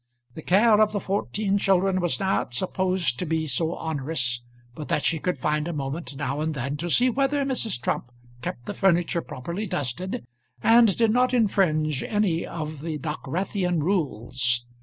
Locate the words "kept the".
8.41-8.73